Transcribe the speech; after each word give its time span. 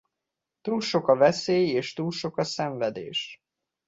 Túl 0.61 0.81
sok 0.81 1.07
a 1.07 1.15
veszély 1.15 1.67
és 1.67 1.93
túl 1.93 2.11
sok 2.11 2.37
a 2.37 2.43
szenvedés. 2.43 3.41